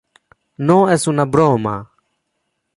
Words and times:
No 0.69 0.77
es 0.95 1.05
una 1.13 1.25
broma. 1.35 1.77